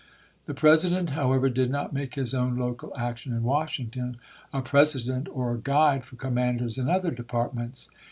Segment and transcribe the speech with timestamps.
[0.47, 4.17] The President, however, did not make his own local action in Washington
[4.51, 7.91] a precedent or guide for commanders in other departments.